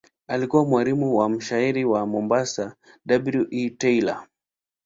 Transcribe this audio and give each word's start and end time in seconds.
Alikuwa 0.27 0.65
mwalimu 0.65 1.17
wa 1.17 1.29
mshairi 1.29 1.85
wa 1.85 2.05
Mombasa 2.05 2.75
W. 3.05 3.45
E. 3.51 3.69
Taylor. 3.69 4.27